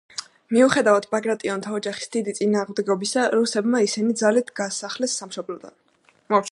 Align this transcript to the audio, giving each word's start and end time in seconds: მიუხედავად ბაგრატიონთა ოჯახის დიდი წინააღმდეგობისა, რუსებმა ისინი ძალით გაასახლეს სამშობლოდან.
მიუხედავად 0.55 1.03
ბაგრატიონთა 1.11 1.73
ოჯახის 1.79 2.09
დიდი 2.15 2.35
წინააღმდეგობისა, 2.39 3.27
რუსებმა 3.37 3.83
ისინი 3.89 4.19
ძალით 4.23 4.51
გაასახლეს 4.61 5.19
სამშობლოდან. 5.23 5.79